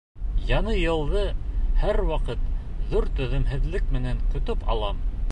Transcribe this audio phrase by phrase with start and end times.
[0.51, 1.19] Яңы йылды
[1.83, 2.47] һәр ваҡыт
[2.93, 5.05] ҙур түҙемһеҙлек менән көтөп алам.